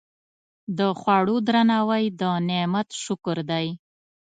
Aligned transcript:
د 0.77 0.79
خوړو 0.99 1.35
درناوی 1.47 2.03
د 2.19 2.21
نعمت 2.49 2.87
شکر 3.03 3.37
دی. 3.49 3.67